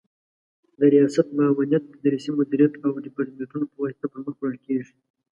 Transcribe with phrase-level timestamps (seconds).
[0.79, 4.93] د ریاست، معاونیت، تدریسي مدیریت او دیپارتمنتونو په واسطه پر مخ وړل کیږي